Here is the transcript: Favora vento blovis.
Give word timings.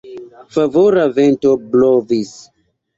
Favora 0.55 1.05
vento 1.19 1.55
blovis. 1.77 2.37